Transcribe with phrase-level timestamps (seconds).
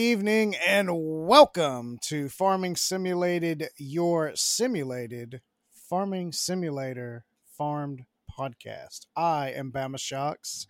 [0.00, 5.42] Evening and welcome to Farming Simulated, your simulated
[5.90, 7.26] farming simulator
[7.58, 9.04] farmed podcast.
[9.14, 10.66] I am Bama Shockz,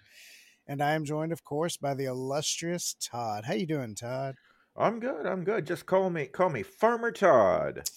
[0.67, 3.45] and I am joined, of course, by the illustrious Todd.
[3.45, 4.35] How you doing, Todd?
[4.77, 5.25] I'm good.
[5.25, 5.65] I'm good.
[5.65, 7.89] Just call me call me Farmer Todd.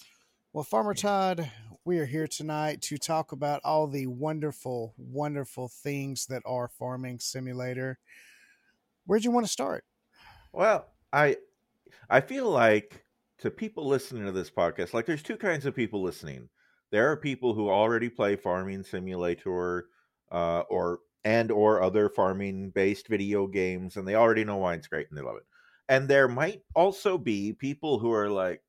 [0.52, 1.50] Well, Farmer Todd,
[1.84, 7.18] we are here tonight to talk about all the wonderful, wonderful things that are Farming
[7.18, 7.98] Simulator.
[9.04, 9.84] Where'd you want to start?
[10.52, 11.36] Well, I
[12.10, 13.04] I feel like
[13.38, 16.48] to people listening to this podcast, like there's two kinds of people listening.
[16.90, 19.86] There are people who already play Farming Simulator
[20.32, 24.88] uh, or and or other farming based video games, and they already know why it's
[24.88, 25.44] great and they love it.
[25.88, 28.62] And there might also be people who are like,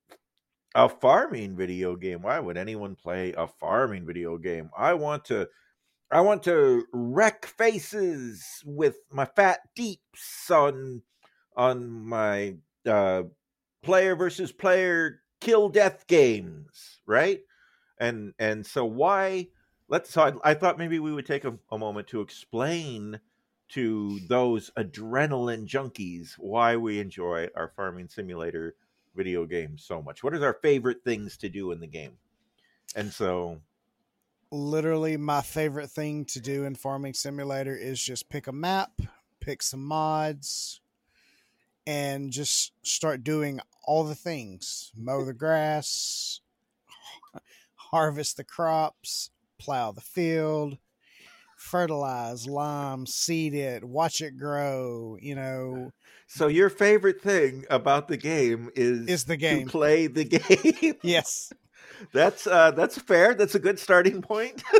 [0.75, 2.21] a farming video game.
[2.21, 4.69] Why would anyone play a farming video game?
[4.77, 5.47] I want to
[6.11, 11.01] I want to wreck faces with my fat deeps on
[11.55, 13.23] on my uh
[13.81, 17.41] player versus player kill death games, right?
[17.99, 19.47] And and so why
[19.87, 23.19] let's so I, I thought maybe we would take a, a moment to explain
[23.69, 28.75] to those adrenaline junkies why we enjoy our farming simulator
[29.15, 30.23] video games so much.
[30.23, 32.17] What is our favorite things to do in the game?
[32.95, 33.61] And so
[34.51, 39.01] literally my favorite thing to do in farming simulator is just pick a map,
[39.39, 40.81] pick some mods,
[41.87, 44.91] and just start doing all the things.
[44.95, 46.41] Mow the grass,
[47.75, 50.77] harvest the crops, plow the field,
[51.57, 55.91] fertilize, lime, seed it, watch it grow, you know.
[56.27, 59.65] So your favorite thing about the game is is the game.
[59.65, 60.23] To play the
[60.83, 60.95] game.
[61.03, 61.51] yes.
[62.13, 63.33] That's uh that's fair.
[63.33, 64.63] That's a good starting point.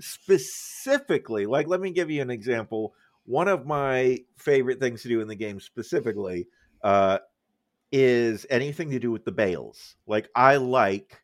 [0.00, 2.94] specifically, like let me give you an example.
[3.26, 6.48] One of my favorite things to do in the game specifically
[6.82, 7.18] uh
[7.92, 9.96] is anything to do with the bales.
[10.06, 11.22] Like I like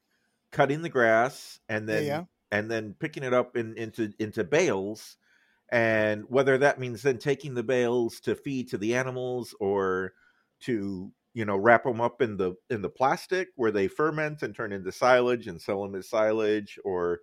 [0.52, 2.24] cutting the grass and then Yeah, yeah.
[2.50, 5.16] and then picking it up in, into into bales
[5.70, 10.12] and whether that means then taking the bales to feed to the animals or
[10.60, 14.54] to you know wrap them up in the in the plastic where they ferment and
[14.54, 17.20] turn into silage and sell them as silage or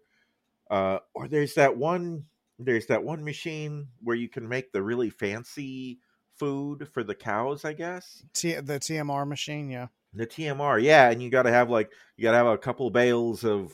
[0.72, 2.25] uh or there's that one
[2.59, 6.00] there's that one machine where you can make the really fancy
[6.38, 9.88] food for the cows i guess T- the TMR machine, yeah.
[10.14, 12.90] the tmr yeah and you got to have like you got to have a couple
[12.90, 13.74] bales of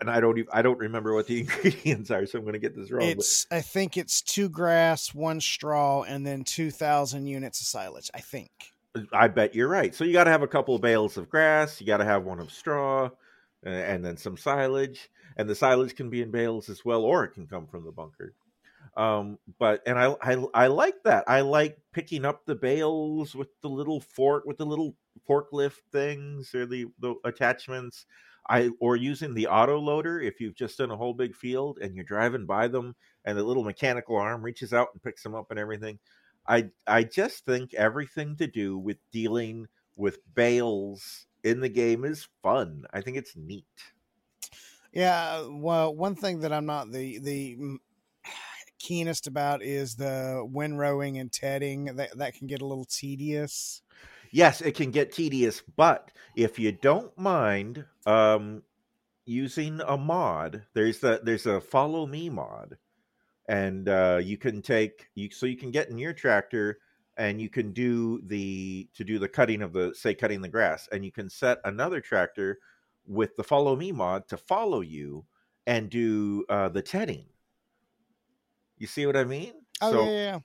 [0.00, 2.58] and i don't even i don't remember what the ingredients are so i'm going to
[2.58, 6.70] get this wrong but- It's I think it's two grass, one straw, and then two
[6.70, 8.10] thousand units of silage.
[8.14, 8.50] I think.
[9.12, 9.94] I bet you're right.
[9.94, 11.80] So you got to have a couple of bales of grass.
[11.80, 13.10] You got to have one of straw,
[13.64, 15.08] uh, and then some silage.
[15.38, 17.92] And the silage can be in bales as well, or it can come from the
[17.92, 18.34] bunker.
[18.96, 21.24] Um, but and I, I I like that.
[21.28, 24.96] I like picking up the bales with the little fork with the little
[25.28, 28.06] forklift things or the the attachments.
[28.48, 31.94] I or using the auto loader if you've just done a whole big field and
[31.94, 35.50] you're driving by them and the little mechanical arm reaches out and picks them up
[35.50, 35.98] and everything.
[36.46, 39.66] I I just think everything to do with dealing
[39.96, 42.84] with bales in the game is fun.
[42.92, 43.66] I think it's neat.
[44.98, 45.46] Yeah.
[45.48, 47.56] Well, one thing that I'm not the the
[48.80, 51.84] keenest about is the windrowing and tedding.
[51.84, 53.80] That that can get a little tedious.
[54.32, 58.64] Yes, it can get tedious, but if you don't mind um
[59.24, 62.76] using a mod, there's the there's a follow me mod.
[63.48, 66.80] And uh you can take you so you can get in your tractor
[67.16, 70.88] and you can do the to do the cutting of the say cutting the grass
[70.90, 72.58] and you can set another tractor
[73.08, 75.26] with the follow me mod to follow you
[75.66, 77.26] and do uh the tedding.
[78.78, 79.54] You see what I mean?
[79.80, 80.38] Oh so yeah, yeah.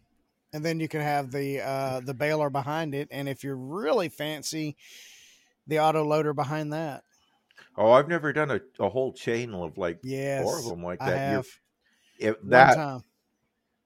[0.53, 4.09] And then you can have the uh the baler behind it, and if you're really
[4.09, 4.77] fancy,
[5.67, 7.03] the auto loader behind that.
[7.77, 11.03] oh, I've never done a, a whole chain of like Yes, four of them like
[11.05, 11.25] that.
[11.25, 11.47] You're have
[12.19, 13.03] if that time.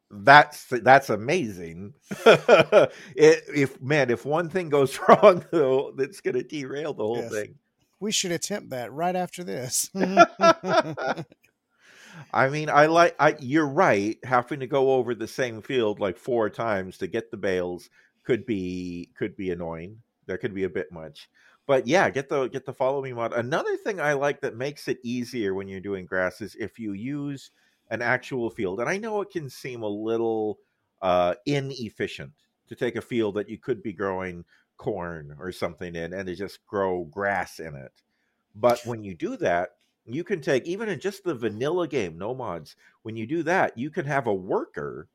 [0.09, 1.94] that's that's amazing.
[2.25, 7.24] it, if man, if one thing goes wrong, though, that's going to derail the whole
[7.24, 7.31] Yes.
[7.31, 7.56] thing.
[8.00, 9.90] We should attempt that right after this.
[12.34, 13.16] I mean, I like.
[13.20, 14.18] I you're right.
[14.24, 17.90] Having to go over the same field like four times to get the bales
[18.24, 19.98] could be could be annoying.
[20.26, 21.30] There could be a bit much.
[21.66, 23.34] But yeah, get the get the follow me mod.
[23.34, 26.94] Another thing I like that makes it easier when you're doing grass is if you
[26.94, 27.52] use
[27.90, 28.80] an actual field.
[28.80, 30.60] And I know it can seem a little
[31.02, 32.34] uh, inefficient
[32.68, 34.44] to take a field that you could be growing
[34.77, 38.01] corn or something in and to just grow grass in it.
[38.56, 42.33] But when you do that, you can take even in just the vanilla game, no
[42.33, 42.75] mods.
[43.01, 45.09] When you do that, you can have a worker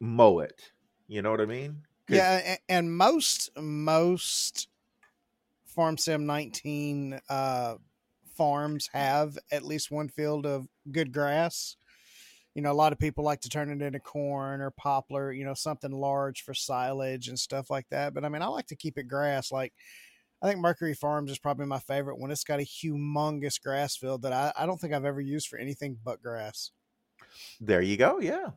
[0.00, 0.72] mow it
[1.08, 1.82] You know what I mean?
[2.08, 4.68] Yeah, and most most
[5.64, 7.76] Farm Sim 19 uh,
[8.34, 11.76] farms have at least one field of good grass.
[12.54, 15.44] You know, a lot of people like to turn it into corn or poplar, you
[15.44, 18.14] know, something large for silage and stuff like that.
[18.14, 19.50] But I mean, I like to keep it grass.
[19.50, 19.72] Like,
[20.40, 22.30] I think Mercury Farms is probably my favorite one.
[22.30, 25.58] It's got a humongous grass field that I, I don't think I've ever used for
[25.58, 26.70] anything but grass.
[27.60, 28.20] There you go.
[28.20, 28.50] Yeah.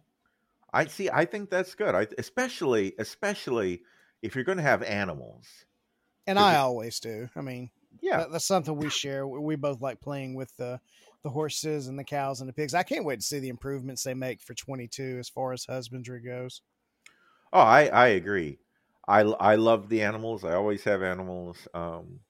[0.74, 1.10] I see.
[1.10, 1.96] I think that's good.
[1.96, 3.82] I especially especially
[4.22, 5.48] if you're going to have animals.
[6.28, 7.30] And I always do.
[7.36, 7.72] I mean,
[8.02, 8.18] Yeah.
[8.18, 9.28] That, that's something we share.
[9.28, 10.80] We we both like playing with the
[11.24, 12.74] the horses and the cows and the pigs.
[12.74, 16.22] I can't wait to see the improvements they make for 22 as far as husbandry
[16.22, 16.62] goes.
[17.54, 18.60] Oh, I I agree.
[19.08, 20.44] I I love the animals.
[20.44, 21.68] I always have animals.
[21.74, 22.22] Um,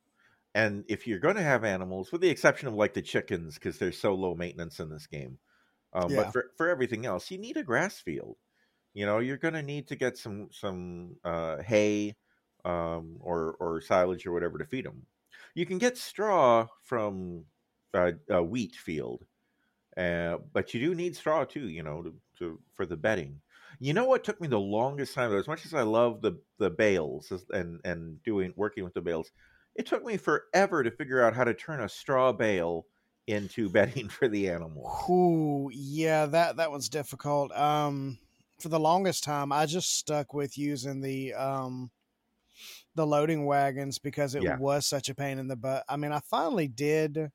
[0.55, 3.79] and if you're going to have animals, with the exception of like the chickens, because
[3.79, 5.39] they're so low maintenance in this game,
[5.93, 6.15] um, Yeah.
[6.15, 8.37] but for for everything else, you need a grass field.
[8.93, 12.17] You know, you're going to need to get some some uh, hay
[12.65, 15.07] um, or or silage or whatever to feed them.
[15.55, 17.47] You can get straw from
[17.93, 19.25] uh, a wheat field,
[19.97, 21.69] uh, but you do need straw too.
[21.69, 23.41] You know, to, to for the bedding.
[23.79, 26.41] You know what took me the longest time though, as much as I love the
[26.59, 29.31] the bales and and doing working with the bales,
[29.75, 32.87] it took me forever to figure out how to turn a straw bale
[33.27, 34.91] into bedding for the animal.
[35.09, 37.51] Ooh, yeah, that that one's difficult.
[37.51, 38.19] Um,
[38.59, 41.91] for the longest time, I just stuck with using the um
[42.95, 44.57] the loading wagons because it Yeah.
[44.57, 45.83] was such a pain in the butt.
[45.87, 47.31] I mean, I finally did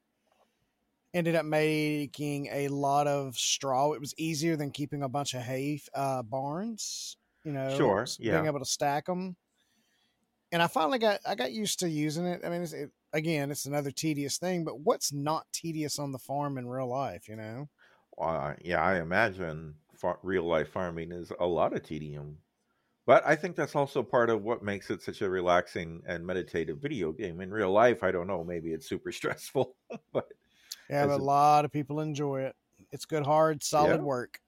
[1.14, 3.92] ended up making a lot of straw.
[3.92, 7.16] It was easier than keeping a bunch of hay uh, barns.
[7.44, 8.30] You know, Sure, yeah.
[8.30, 9.36] being able to stack them.
[10.50, 12.44] And I finally got I got used to using it.
[12.44, 16.18] I mean, it's, it, again, it's another tedious thing, but what's not tedious on the
[16.18, 17.28] farm in real life?
[17.28, 17.68] You know.
[18.18, 22.42] Uh, yeah, I imagine far- real life farming is a lot of tedium,
[23.06, 26.80] but I think that's also part of what makes it such a relaxing and meditative
[26.80, 27.40] video game.
[27.40, 29.76] In real life, I don't know, maybe it's super stressful,
[30.12, 30.28] but
[30.92, 32.54] Yeah, but a lot of people enjoy it.
[32.90, 34.04] It's good, hard, solid Yeah.
[34.04, 34.40] work.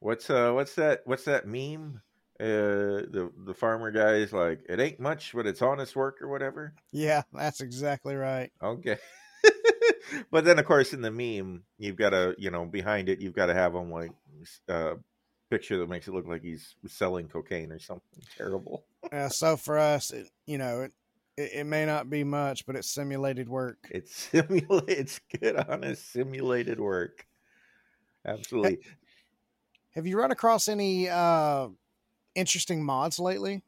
[0.00, 2.02] What's uh what's that what's that meme?
[2.38, 6.74] Uh the the farmer guy's like, it ain't much, but it's honest work or whatever.
[6.92, 8.52] Yeah, that's exactly right.
[8.62, 8.98] Okay.
[10.30, 13.32] but then of course in the meme, you've got to, you know, behind it you've
[13.32, 14.12] got to have him like
[14.68, 14.96] uh
[15.50, 18.84] picture that makes it look like he's selling cocaine or something terrible.
[19.12, 20.92] yeah, so for us, it, you know, it,
[21.42, 23.92] it it may not be much, but it's simulated work.
[23.92, 27.28] It's simulate it's good honest simulated work.
[28.24, 28.96] Absolutely.
[29.90, 31.68] Have you run across any uh,
[32.34, 33.62] interesting mods lately?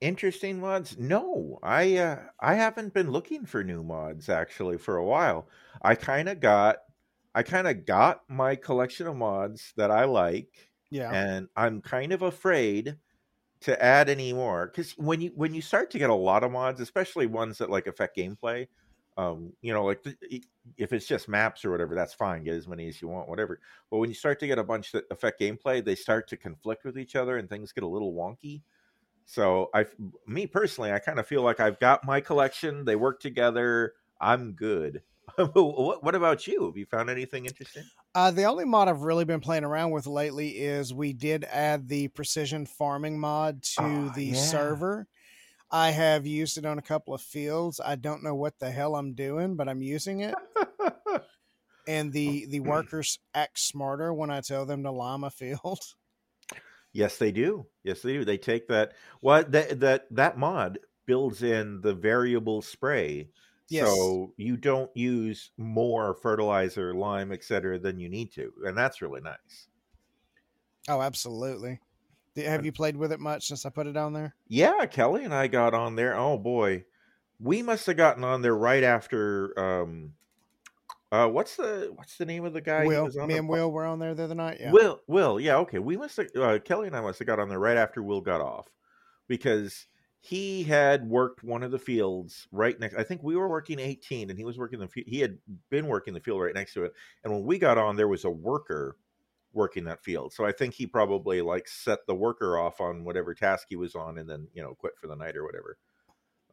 [0.00, 0.98] Interesting mods?
[0.98, 5.48] No, I uh, I haven't been looking for new mods actually for a while.
[5.82, 6.78] I kind of got
[7.34, 12.12] I kind of got my collection of mods that I like, Yeah, and I'm kind
[12.12, 12.98] of afraid
[13.64, 16.52] to add any more because when you when you start to get a lot of
[16.52, 18.66] mods, especially ones that like affect gameplay,
[19.16, 20.04] um, you know, like
[20.76, 22.44] if it's just maps or whatever, that's fine.
[22.44, 23.60] Get as many as you want, whatever.
[23.90, 26.84] But when you start to get a bunch that affect gameplay, they start to conflict
[26.84, 28.62] with each other, and things get a little wonky.
[29.26, 29.86] So I,
[30.26, 32.84] me personally, I kind of feel like I've got my collection.
[32.84, 33.94] They work together.
[34.20, 35.02] I'm good.
[35.36, 36.66] what, what about you?
[36.66, 37.84] Have you found anything interesting?
[38.14, 41.88] uh, the only mod I've really been playing around with lately is we did add
[41.88, 44.34] the precision farming mod to Oh, the yeah.
[44.34, 45.06] server.
[45.70, 47.80] I have used it on a couple of fields.
[47.84, 50.34] I don't know what the hell I'm doing, but I'm using it.
[51.86, 55.80] and the the workers act smarter when I tell them to lime a field.
[56.92, 57.66] Yes, they do.
[57.82, 58.24] Yes, they do.
[58.24, 58.92] They take that.
[59.20, 63.30] What that that that mod builds in the variable spray,
[63.68, 63.86] Yes.
[63.86, 69.22] so you don't use more fertilizer, lime, etc., than you need to, and that's really
[69.22, 69.68] nice.
[70.88, 71.80] Oh, absolutely.
[72.36, 74.34] Have you played with it much since I put it on there?
[74.48, 76.16] Yeah, Kelly and I got on there.
[76.16, 76.84] Oh boy,
[77.38, 79.58] we must have gotten on there right after.
[79.58, 80.12] um
[81.12, 82.84] uh What's the what's the name of the guy?
[82.86, 84.58] Will, was on me and po- Will were on there the other night.
[84.60, 84.72] Yeah.
[84.72, 85.78] Will, Will, yeah, okay.
[85.78, 88.20] We must have uh, Kelly and I must have got on there right after Will
[88.20, 88.66] got off
[89.28, 89.86] because
[90.24, 92.96] he had worked one of the fields right next.
[92.96, 94.88] I think we were working eighteen, and he was working the.
[95.06, 95.38] He had
[95.70, 98.24] been working the field right next to it, and when we got on, there was
[98.24, 98.98] a worker
[99.52, 100.32] working that field.
[100.32, 103.94] So I think he probably like set the worker off on whatever task he was
[103.94, 105.78] on, and then you know quit for the night or whatever.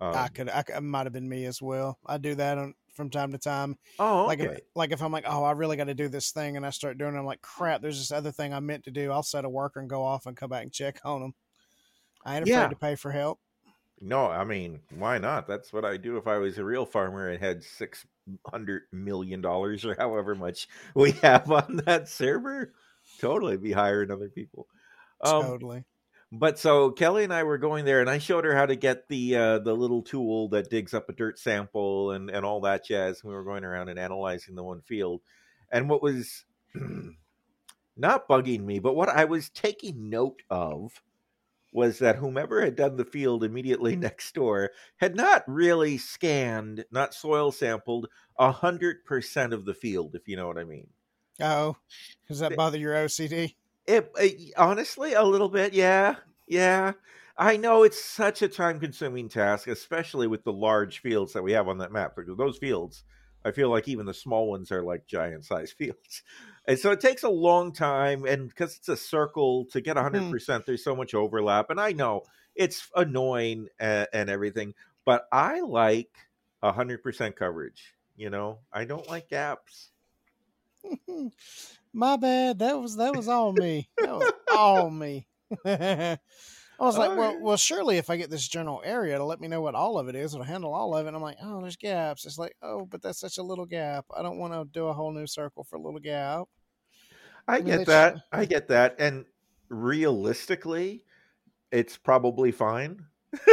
[0.01, 1.97] Um, I could, I could, might have been me as well.
[2.05, 3.77] I do that on, from time to time.
[3.99, 6.57] oh, Like, if, like if I'm like, oh, I really got to do this thing,
[6.57, 8.91] and I start doing it, I'm like, crap, there's this other thing I meant to
[8.91, 9.11] do.
[9.11, 11.33] I'll set a worker and go off and come back and check on them.
[12.25, 12.69] I ain't afraid Yeah.
[12.71, 13.39] to pay for help.
[14.01, 15.47] No, I mean, why not?
[15.47, 18.05] That's what I do if I was a real farmer and had six
[18.47, 22.73] hundred million dollars or however much we have on that server.
[23.19, 24.67] totally be hiring other people.
[25.21, 25.83] Um, totally.
[26.31, 29.07] But so Kelly and I were going there, and I showed her how to get
[29.07, 32.85] the uh, the little tool that digs up a dirt sample and and all that
[32.85, 33.23] jazz.
[33.23, 35.21] We were going around and analyzing the one field,
[35.71, 36.45] and what was
[37.97, 41.03] not bugging me, but what I was taking note of
[41.71, 47.13] was that whomever had done the field immediately next door had not really scanned, not
[47.13, 50.87] soil sampled, a hundred percent of the field, if you know what I mean.
[51.39, 51.75] Oh,
[52.27, 53.55] does that bother your OCD?
[53.87, 56.15] It, uh, it honestly a little bit, yeah,
[56.47, 56.93] yeah.
[57.37, 61.67] I know it's such a time-consuming task, especially with the large fields that we have
[61.67, 62.15] on that map.
[62.15, 63.03] Because those fields,
[63.43, 66.23] I feel like even the small ones are like giant-sized fields,
[66.67, 68.25] and so it takes a long time.
[68.25, 70.31] And because it's a circle, to get hundred Hmm.
[70.31, 71.69] percent, there's so much overlap.
[71.69, 72.23] And I know
[72.55, 74.73] it's annoying and, and everything,
[75.05, 76.11] but I like
[76.63, 77.95] hundred percent coverage.
[78.17, 79.89] You know, I don't like gaps.
[81.93, 82.59] My bad.
[82.59, 83.89] That was that was all me.
[83.99, 85.27] That was all me.
[86.81, 87.41] I was like, well, Alright.
[87.41, 90.07] well, surely if I get this general area, it'll let me know what all of
[90.07, 90.33] it is.
[90.33, 91.09] It'll handle all of it.
[91.09, 92.25] And I'm like, oh, there's gaps.
[92.25, 94.05] It's like, oh, but that's such a little gap.
[94.17, 96.47] I don't want to do a whole new circle for a little gap.
[97.47, 98.15] I mean, get that.
[98.31, 98.95] I get that.
[98.97, 99.25] And
[99.69, 101.05] realistically,
[101.71, 103.05] it's probably fine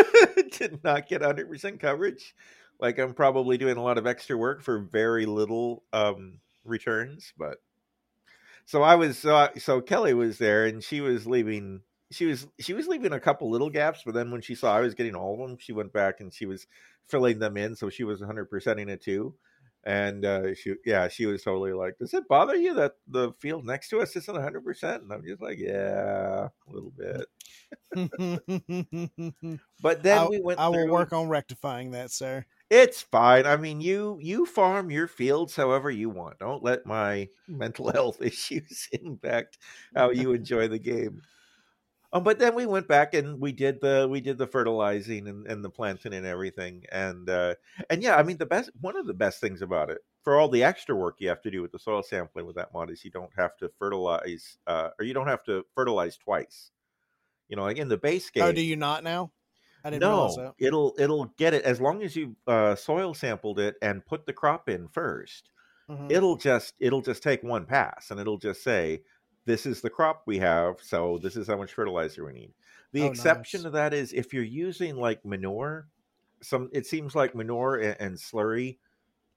[0.53, 2.35] to not get 100% coverage.
[2.81, 7.59] Like I'm probably doing a lot of extra work for very little um returns, but
[8.65, 12.75] so I was uh, so Kelly was there and she was leaving she was she
[12.75, 15.35] was leaving a couple little gaps, but then when she saw I was getting all
[15.35, 16.67] of them, she went back and she was
[17.09, 19.37] filling them in, so she was 100%ing it too.
[19.85, 23.65] And uh, she, yeah, she was totally like, "Does it bother you that the field
[23.65, 27.27] next to us isn't 100 percent?" And I'm just like, "Yeah, a little bit."
[29.81, 30.61] But then I, we went.
[30.61, 32.47] I will through- work on rectifying that, sir.
[32.71, 33.47] It's fine.
[33.47, 36.39] I mean, you you farm your fields however you want.
[36.39, 39.59] Don't let my mental health issues impact
[39.95, 41.23] how you enjoy the game.
[42.13, 45.47] Um, but then we went back and we did the we did the fertilizing and,
[45.47, 47.55] and the planting and everything, and uh,
[47.91, 50.49] and yeah, I mean the best one of the best things about it for all
[50.49, 53.05] the extra work you have to do with the soil sampling with that mod is
[53.05, 56.71] you don't have to fertilize uh, or you don't have to fertilize twice.
[57.49, 58.45] You know, like in the base game.
[58.45, 59.33] Oh, do you not now?
[59.85, 63.77] I didn't No, it'll it'll get it as long as you uh, soil sampled it
[63.83, 65.51] and put the crop in first.
[65.89, 66.09] Mhm.
[66.11, 69.05] It'll just it'll just take one pass and it'll just say
[69.49, 72.55] this is the crop we have, so this is how much fertilizer we need.
[72.93, 73.65] The Oh, exception nice.
[73.65, 75.89] to that is if you're using like manure,
[76.43, 78.79] some it seems like manure and, and slurry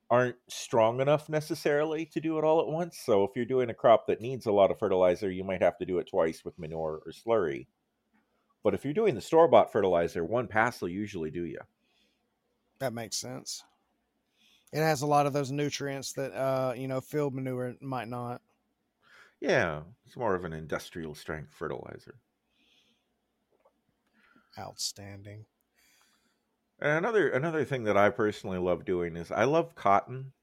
[0.10, 3.00] aren't strong enough necessarily to do it all at once.
[3.00, 5.78] So if you're doing a crop that needs a lot of fertilizer, you might have
[5.80, 7.68] to do it twice with manure or slurry.
[8.64, 11.60] But if you're doing the store bought fertilizer, one pass will usually do you.
[12.80, 13.64] That makes sense.
[14.74, 18.42] It has a lot of those nutrients that uh, you know, field manure might not.
[19.42, 22.22] Yeah, it's more of an industrial strength fertilizer.
[24.58, 25.48] Outstanding.
[26.80, 30.34] And another another thing that I personally love doing is I love cotton.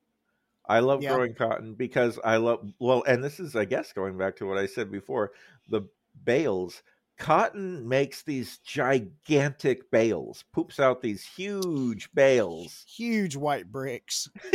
[0.66, 1.06] I love Yeah.
[1.06, 4.58] growing cotton because I love well, and this is I guess going back to what
[4.58, 5.32] I said before,
[5.68, 5.82] the
[6.24, 6.82] bales.
[7.18, 12.86] Cotton makes these gigantic bales, poops out these huge bales.
[12.86, 14.28] Huge white bricks.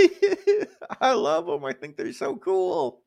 [1.01, 1.65] I love them.
[1.65, 3.03] I think they're so cool.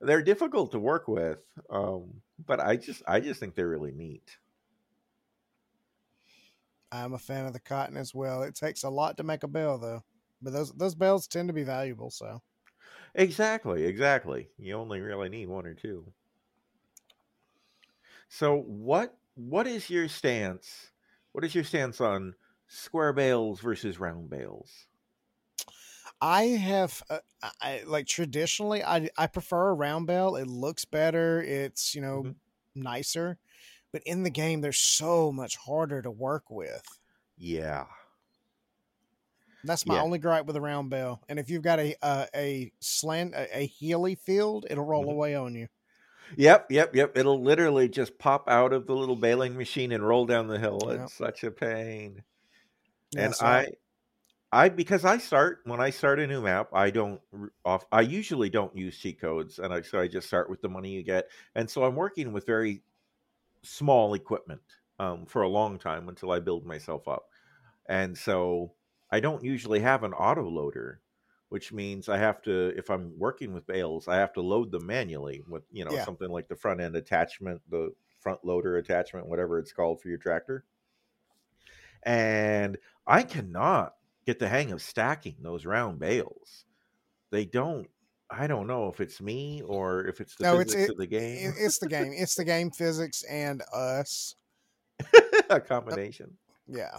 [0.00, 4.38] They're difficult to work with, um, but I just I just think they're really neat.
[6.90, 8.42] I'm a fan of the cotton as well.
[8.42, 10.04] It takes a lot to make a bell though.
[10.42, 12.42] But those those bells tend to be valuable, so
[13.16, 14.52] Exactly, exactly.
[14.56, 16.14] You only really need one or two.
[18.28, 20.92] So what what is your stance?
[21.32, 22.36] What is your stance on
[22.68, 24.86] square bales versus round bales?
[26.20, 27.18] I have uh,
[27.60, 30.36] I, like traditionally I I prefer a round bell.
[30.36, 31.42] It looks better.
[31.42, 32.36] It's, you know, Mhm.
[32.74, 33.38] nicer.
[33.92, 37.00] But in the game they're so much harder to work with.
[37.38, 37.86] Yeah.
[39.64, 40.02] That's my Yeah.
[40.02, 41.22] only gripe with a round bell.
[41.28, 45.10] And if you've got a a, a slant a, a healy field, it'll roll Mhm.
[45.10, 45.68] away on you.
[46.36, 47.16] Yep, yep, yep.
[47.16, 50.90] It'll literally just pop out of the little baling machine and roll down the hill.
[50.90, 50.90] Yep.
[50.90, 52.24] It's such a pain.
[53.12, 53.68] Yeah, and so I,
[54.56, 57.20] I because I start when I start a new map, I don't
[57.64, 57.84] off.
[57.92, 60.92] I usually don't use cheat codes, and I so I just start with the money
[60.92, 62.82] you get, and so I'm working with very
[63.64, 64.62] small equipment
[65.00, 67.30] um, for a long time until I build myself up,
[67.86, 68.74] and so
[69.10, 71.02] I don't usually have an auto loader,
[71.50, 74.86] which means I have to if I'm working with bales, I have to load them
[74.86, 75.98] manually with you know Yeah.
[75.98, 80.18] something like the front end attachment, the front loader attachment, whatever it's called for your
[80.18, 80.66] tractor
[82.02, 83.96] and I cannot
[84.26, 86.64] get the hang of stacking those round bales.
[87.30, 87.88] They don't
[88.28, 90.98] I don't know if it's me or if it's the No, it's- physics it- of
[90.98, 91.54] the game.
[91.56, 92.12] It's the game.
[92.14, 94.34] It's the game physics and us.
[95.50, 96.36] a combination.
[96.66, 96.98] Yeah.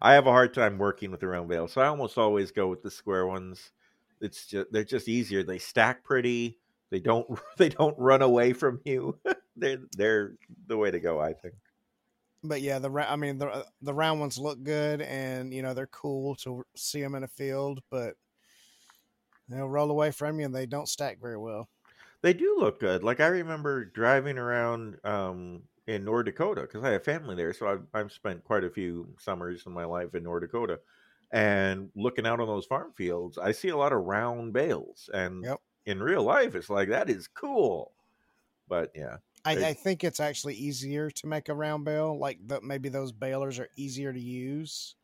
[0.00, 2.68] I have a hard time working with the round bales, so I almost always go
[2.68, 3.72] with the square ones.
[4.20, 5.42] It's just they're just easier.
[5.42, 6.58] They stack pretty.
[6.90, 7.26] They don't
[7.58, 9.18] they don't run away from you.
[9.56, 10.32] they're they're
[10.66, 11.54] the way to go, I think.
[12.42, 15.74] But yeah, the ra- I mean the the round ones look good and you know
[15.74, 18.16] they're cool to see them in a field, but
[19.48, 21.68] they'll roll away from you and they don't stack very well.
[22.22, 23.02] They do look good.
[23.02, 27.68] Like I remember driving around um, in North Dakota because I have family there, so
[27.68, 30.80] I've, I've spent quite a few summers in my life in North Dakota,
[31.30, 35.46] and looking out on those farm fields, I see a lot of round bales, and
[35.46, 35.60] Yep.
[35.86, 37.94] in real life, it's like that is cool.
[38.68, 39.18] But yeah,
[39.48, 42.18] I, I think it's actually easier to make a round bale.
[42.18, 44.94] Like the, maybe those balers are easier to use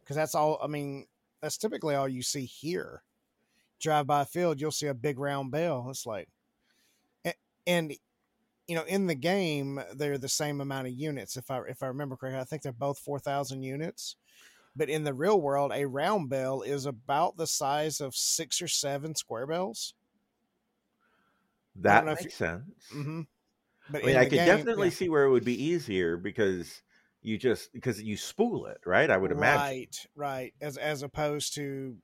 [0.00, 0.58] because that's all.
[0.62, 1.06] I mean,
[1.40, 3.02] that's typically all you see here.
[3.80, 5.86] Drive by a field, you'll see a big round bale.
[5.90, 6.28] It's like,
[7.24, 7.34] a-
[7.66, 7.92] and
[8.66, 11.36] you know, in the game, they're the same amount of units.
[11.36, 14.16] If I if I remember correctly, I think they're both four thousand units.
[14.76, 18.68] But in the real world, a round bale is about the size of six or
[18.68, 19.94] seven square bells.
[21.76, 22.64] that makes sense.
[22.94, 23.22] Mm-hmm.
[23.90, 24.90] But I mean, I could game- definitely yeah.
[24.90, 26.82] see where it would be easier because
[27.22, 29.10] you just because you spool it, right?
[29.10, 29.60] I would imagine.
[29.60, 30.54] Right, right.
[30.60, 31.98] As as opposed to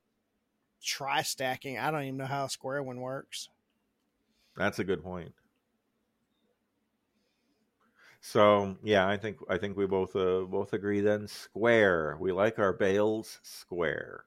[0.82, 1.78] try stacking.
[1.78, 3.48] I don't even know how a square one works.
[4.56, 5.34] That's a good point.
[8.20, 11.28] So yeah, I think I think we both uh, both agree then.
[11.28, 12.16] Square.
[12.18, 14.24] We like our bales square.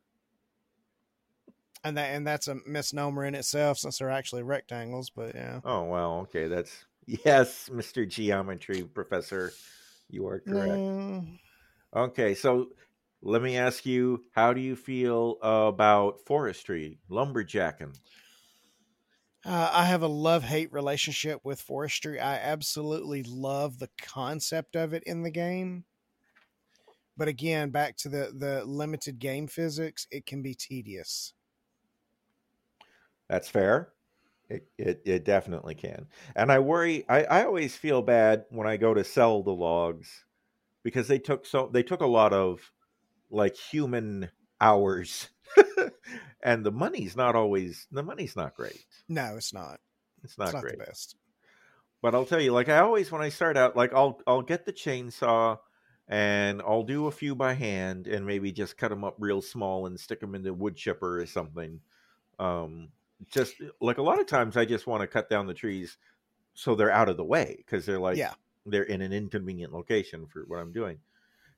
[1.83, 5.61] And that and that's a misnomer in itself since they're actually rectangles, but yeah.
[5.63, 9.51] Oh well, okay, that's yes, Mister Geometry Professor.
[10.09, 10.83] You are correct.
[10.87, 11.37] Mm,
[11.95, 12.73] Okay, so
[13.21, 17.97] let me ask you, how do you feel about forestry, lumberjacking?
[19.43, 22.19] Uh, I have a love hate relationship with forestry.
[22.19, 25.85] I absolutely love the concept of it in the game.
[27.17, 31.33] But again, back to the, the limited game physics, it can be tedious.
[33.29, 33.93] That's fair.
[34.49, 36.07] It, it it definitely can.
[36.35, 40.25] And I worry I, I always feel bad when I go to sell the logs
[40.83, 42.71] because they took so they took a lot of
[43.29, 44.29] like human
[44.61, 45.27] hours
[46.43, 48.85] and the money's not always the money's not great.
[49.09, 49.79] No, it's not.
[50.23, 50.79] It's not it's not great.
[50.79, 51.15] the best.
[52.01, 54.65] But I'll tell you, like I always when I start out, like I'll I'll get
[54.65, 55.57] the chainsaw
[56.07, 59.87] and I'll do a few by hand and maybe just cut them up real small
[59.87, 61.81] and stick them in the wood chipper or something.
[62.39, 62.89] Um,
[63.25, 65.97] just like a lot of times, I just want to cut down the trees
[66.53, 68.33] so they're out of the way because they're like Yeah.
[68.65, 70.99] they're in an inconvenient location for what I'm doing.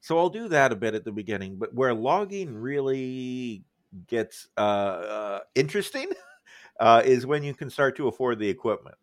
[0.02, 3.63] So I'll do that a bit at the beginning, but where logging really
[4.08, 6.12] gets uh, uh, interesting
[6.80, 8.95] uh, is when you can start to afford the equipment.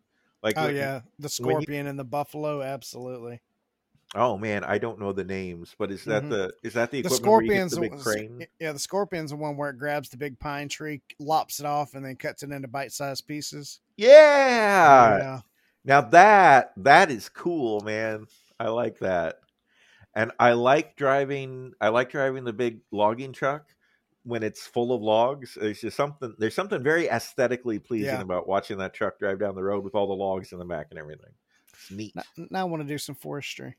[0.43, 3.41] Like Oh yeah, the when you- scorpion and the buffalo, absolutely.
[4.15, 6.29] Oh man, I don't know the names, but is that Mhm.
[6.29, 8.47] the is that the The equipment where you get scorpion's the big crane?
[8.59, 11.93] Yeah, the scorpion's the one where it grabs the big pine tree, lops it off,
[11.93, 13.81] and then cuts it into bite-sized pieces.
[13.97, 15.17] Yeah.
[15.17, 15.41] yeah,
[15.83, 18.27] Now that that is cool, man.
[18.59, 19.41] I like that.
[20.15, 23.65] And I like driving I like driving the big logging truck
[24.23, 25.57] when it's full of logs.
[25.59, 28.21] There's just something there's something very aesthetically pleasing Yeah.
[28.21, 30.87] about watching that truck drive down the road with all the logs in the back
[30.91, 31.31] and everything.
[31.73, 32.15] It's neat.
[32.15, 33.75] Now, now I want to do some forestry.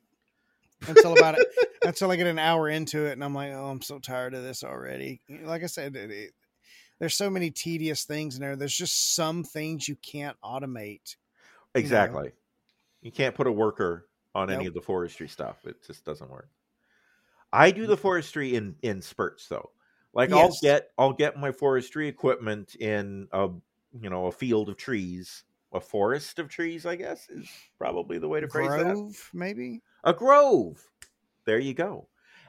[0.87, 1.47] Until about it,
[1.83, 4.43] until I get an hour into it, and I'm like, oh, I'm so tired of
[4.43, 5.21] this already.
[5.43, 6.31] Like I said, it, it,
[7.01, 8.57] there's so many tedious things in there.
[8.57, 11.17] There's just some things you can't automate.
[11.75, 12.33] Exactly.
[13.03, 15.64] You can't put a worker on any of the forestry stuff.
[15.64, 16.49] It just doesn't work.
[17.53, 18.03] I do the mm-hmm.
[18.03, 19.71] forestry in in spurts though.
[20.12, 23.49] Like I'll get I'll get my forestry equipment in a
[24.01, 26.87] you know a field of trees, a forest of trees.
[26.87, 28.95] I guess is probably the way to phrase that.
[28.95, 29.81] Grove, maybe.
[30.05, 30.91] A grove.
[31.45, 32.09] There you go.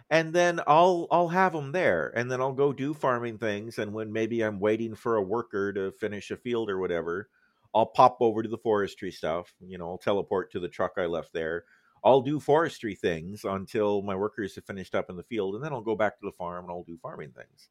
[0.10, 3.78] And then I'll I'll have them there, and then I'll go do farming things.
[3.80, 7.30] And when maybe I'm waiting for a worker to finish a field or whatever,
[7.76, 9.54] I'll pop over to the forestry stuff.
[9.62, 11.66] You know, I'll teleport to the truck I left there.
[12.04, 15.74] I'll do forestry things until my workers have finished up in the field, and then
[15.74, 17.70] I'll go back to the farm and I'll do farming things.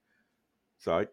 [0.78, 1.06] So I,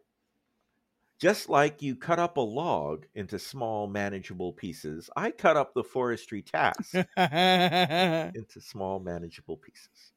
[1.19, 5.83] just like you cut up a log into small, manageable pieces, I cut up the
[5.83, 10.11] forestry task into small, manageable pieces.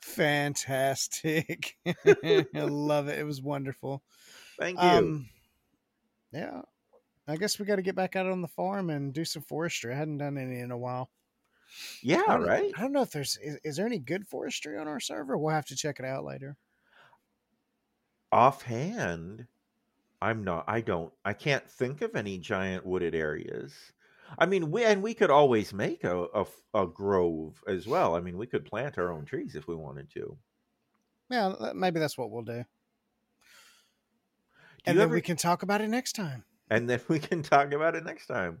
[0.00, 1.76] Fantastic.
[1.86, 3.18] I love it.
[3.18, 4.02] It was wonderful.
[4.58, 4.88] Thank you.
[4.88, 5.28] Um,
[6.32, 6.62] yeah.
[7.26, 9.92] I guess we got to get back out on the farm and do some forestry.
[9.92, 11.10] I hadn't done any in a while.
[12.02, 12.72] yeah, I right.
[12.76, 15.38] I don't know if there's is, is there any good forestry on our server.
[15.38, 16.56] We'll have to check it out later.
[18.32, 19.46] Offhand,
[20.22, 20.64] I'm not.
[20.68, 21.12] I don't.
[21.24, 23.74] I can't think of any giant wooded areas.
[24.38, 28.14] I mean, we and we could always make a a grove as well.
[28.14, 30.38] I mean, we could plant our own trees if we wanted to.
[31.28, 32.62] Yeah, maybe that's what we'll do.
[32.62, 32.64] Do
[34.86, 36.44] and then ever- we can talk about it next time.
[36.70, 38.60] and then we can talk about it next time.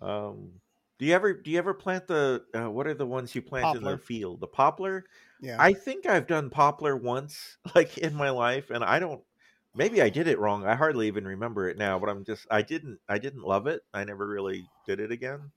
[0.00, 0.60] Um,
[1.00, 3.74] do you ever do you ever plant the uh, what are the ones you plant
[3.74, 4.40] in the field?
[4.40, 5.06] The poplar.
[5.40, 5.60] Yeah.
[5.60, 9.24] I think I've done poplar once, like in my life, and I don't.
[9.74, 10.66] Maybe I did it wrong.
[10.66, 13.82] I hardly even remember it now, but I'm just I didn't I didn't love it.
[13.94, 15.52] I never really did it again.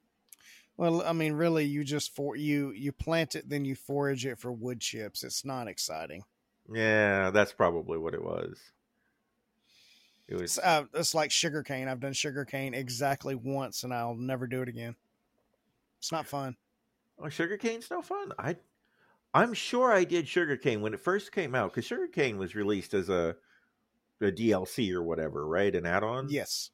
[0.78, 4.40] well, I mean, really, you just for you you plant it, then you forage it
[4.40, 5.24] for wood chips.
[5.24, 6.24] It's not exciting.
[6.70, 8.74] Yeah, that's probably what it was.
[10.28, 11.88] It It's, was uh, it's like sugarcane.
[11.88, 14.96] I've done sugarcane exactly once, and I'll never do it again.
[16.04, 16.58] It's not fun.
[17.20, 18.32] oh, sugarcane's no fun.
[18.39, 18.58] I
[19.34, 23.10] I'm sure I did sugarcane when it first came out because sugarcane was released as
[23.10, 23.38] a
[24.22, 25.76] a DLC or whatever, right?
[25.76, 26.34] An add-on.
[26.34, 26.72] Yes.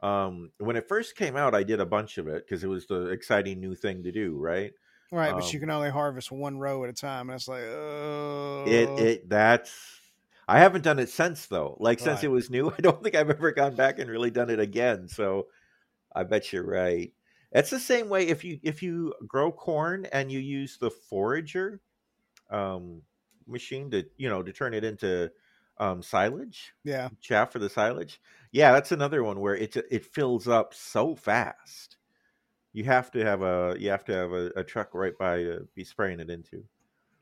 [0.00, 2.86] Um, when it first came out, I did a bunch of it because it was
[2.86, 4.72] the exciting new thing to do, right?
[5.12, 7.62] Right, but you Um, can only harvest one row at a time, and it's like,
[7.62, 10.00] oh, It it that's
[10.48, 11.76] I haven't done it since though.
[11.80, 12.24] Like since Right.
[12.24, 15.08] it was new, I don't think I've ever gone back and really done it again.
[15.08, 15.48] So
[16.14, 17.14] I bet you're right.
[17.52, 21.80] It's the same way if you if you grow corn and you use the forager
[22.50, 23.02] um
[23.46, 25.30] machine to you know to turn it into
[25.78, 28.20] um silage yeah, chaff for the silage.
[28.52, 31.98] Yeah, that's another one where it it fills up so fast.
[32.72, 35.68] You have to have a you have to have a, a truck right by to
[35.74, 36.64] be spraying it into.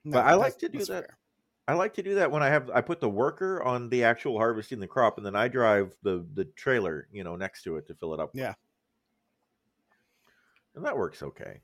[0.05, 1.07] No, But I like to do that.
[1.07, 1.19] fair.
[1.69, 4.39] I like to do that when I have I put the worker on the actual
[4.39, 7.87] harvesting the crop, and then I drive the the trailer, you know, next to it
[7.89, 8.37] to fill it up.
[8.37, 8.41] with.
[8.41, 8.55] Yeah.
[10.75, 11.61] And that works okay.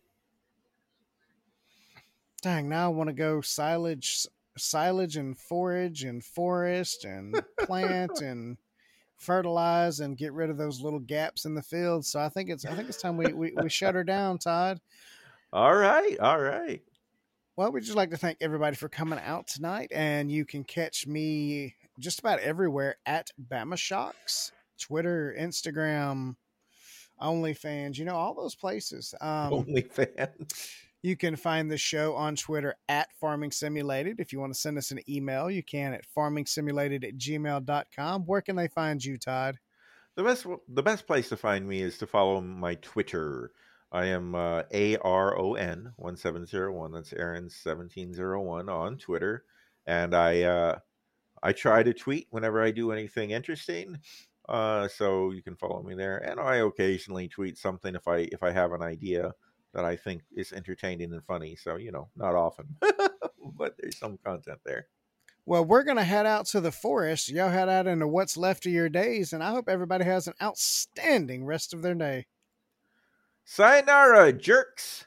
[2.43, 8.57] Dang, now I want to go silage, silage and forage and forest and plant and
[9.21, 12.07] fertilize and get rid of those little gaps in the field.
[12.07, 14.81] So I think it's I think it's time we we, we shut her down, Todd.
[15.53, 16.83] All right, all right.
[17.57, 21.07] Well, we'd just like to thank everybody for coming out tonight, and you can catch
[21.07, 26.37] me just about everywhere at Bama Shockz, Twitter, Instagram,
[27.21, 29.15] OnlyFans, you know, all those places.
[29.21, 30.71] Um, OnlyFans.
[31.03, 34.21] You can find the show on Twitter at Farming Simulated.
[34.21, 38.23] If you want to send us an email, you can at farmingsimulated at gmail.com.
[38.27, 39.59] Where can they find you, Todd?
[40.17, 43.53] The best the best place to find me is to follow my Twitter.
[43.93, 46.93] I am uh, A R O N one seven zero one.
[46.93, 49.45] That's Aaron seventeen zero one on Twitter,
[49.87, 50.79] and I uh,
[51.43, 53.99] I try to tweet whenever I do anything interesting.
[54.51, 58.43] Uh, so you can follow me there, and I occasionally tweet something if I if
[58.43, 59.33] I have an idea
[59.75, 61.55] that I think is entertaining and funny.
[61.55, 62.75] So you know, not often,
[63.57, 64.89] but there's some content there.
[65.47, 67.31] Well, we're going to head out to the forest.
[67.31, 70.35] Y'all head out into what's left of your days, and I hope everybody has an
[70.43, 72.27] outstanding rest of their day.
[73.45, 75.07] Sayonara, jerks.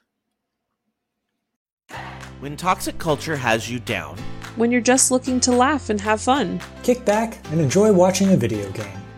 [2.39, 4.17] When toxic culture has you down,
[4.55, 6.61] when you're just looking to laugh and have fun.
[6.81, 9.02] Kick back and enjoy watching a video game.